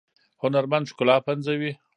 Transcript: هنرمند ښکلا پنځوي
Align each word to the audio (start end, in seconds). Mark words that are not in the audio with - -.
هنرمند 0.43 0.85
ښکلا 0.91 1.17
پنځوي 1.27 1.71